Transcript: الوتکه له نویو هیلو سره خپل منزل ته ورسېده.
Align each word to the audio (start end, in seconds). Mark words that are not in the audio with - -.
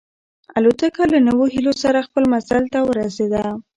الوتکه 0.57 1.03
له 1.11 1.17
نویو 1.27 1.53
هیلو 1.55 1.73
سره 1.83 2.05
خپل 2.07 2.23
منزل 2.31 2.63
ته 2.73 2.79
ورسېده. 2.83 3.43